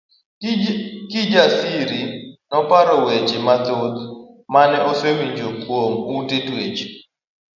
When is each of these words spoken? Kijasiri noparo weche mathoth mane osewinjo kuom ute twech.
Kijasiri 1.09 2.01
noparo 2.49 2.95
weche 3.05 3.37
mathoth 3.47 3.97
mane 4.53 4.77
osewinjo 4.89 5.47
kuom 5.63 5.93
ute 6.17 6.37
twech. 6.47 6.77